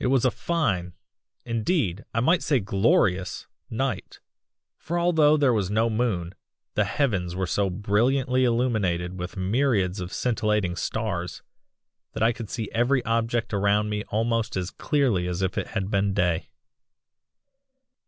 "It 0.00 0.08
was 0.08 0.24
a 0.24 0.32
fine 0.32 0.94
indeed, 1.44 2.04
I 2.12 2.18
might 2.18 2.42
say 2.42 2.58
glorious 2.58 3.46
night, 3.70 4.18
for 4.78 4.98
although 4.98 5.36
there 5.36 5.52
was 5.52 5.70
no 5.70 5.88
moon, 5.88 6.34
the 6.74 6.82
heavens 6.82 7.36
were 7.36 7.46
so 7.46 7.70
brilliantly 7.70 8.42
illuminated 8.42 9.16
with 9.16 9.36
myriads 9.36 10.00
of 10.00 10.12
scintillating 10.12 10.74
stars, 10.74 11.40
that 12.14 12.22
I 12.24 12.32
could 12.32 12.50
see 12.50 12.68
every 12.72 13.04
object 13.04 13.54
around 13.54 13.90
me 13.90 14.02
almost 14.08 14.56
as 14.56 14.72
clearly 14.72 15.28
as 15.28 15.40
if 15.40 15.56
it 15.56 15.68
had 15.68 15.88
been 15.88 16.12
day. 16.12 16.48